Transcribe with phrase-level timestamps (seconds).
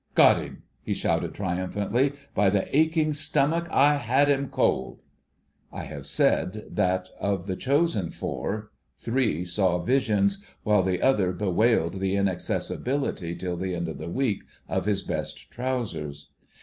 [0.15, 2.13] "Got him!" he shouted triumphantly.
[2.33, 5.03] "By the aching stomach, I had him cold!"
[5.71, 12.15] I have said that of the Chosen Four—three saw visions, while the other bewailed the
[12.15, 16.29] inaccessibility till the end of the week of his best trousers.